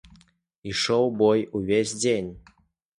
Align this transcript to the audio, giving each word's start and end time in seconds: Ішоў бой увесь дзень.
Ішоў 0.71 1.05
бой 1.21 1.47
увесь 1.63 1.97
дзень. 2.03 2.37